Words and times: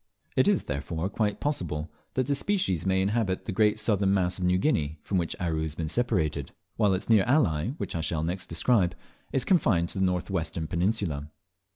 It 0.35 0.47
is 0.47 0.63
therefore 0.63 1.09
quite 1.09 1.39
possible 1.39 1.91
that 2.15 2.25
this 2.25 2.39
species 2.39 2.87
may 2.87 3.03
inhabit 3.03 3.45
the 3.45 3.51
great 3.51 3.77
southern 3.77 4.15
mass 4.15 4.39
of 4.39 4.43
New 4.43 4.57
Guinea, 4.57 4.97
from 5.03 5.19
which 5.19 5.35
Aru 5.39 5.61
has 5.61 5.75
been 5.75 5.87
separated; 5.87 6.53
while 6.75 6.95
its 6.95 7.07
near 7.07 7.23
ally, 7.27 7.67
which 7.77 7.95
I 7.95 8.01
shall 8.01 8.23
next 8.23 8.49
describe, 8.49 8.95
is 9.31 9.45
confined 9.45 9.89
to 9.89 9.99
the 9.99 10.05
north 10.05 10.31
western 10.31 10.65
peninsula. 10.65 11.29